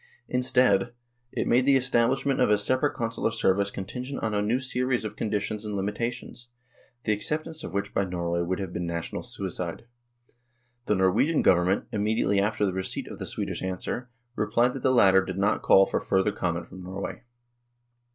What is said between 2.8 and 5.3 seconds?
Consular service contingent on a new series of